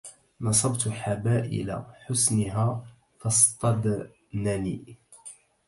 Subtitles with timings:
[0.41, 2.85] نصبت حبائل حسنها
[3.19, 4.97] فاصطدنني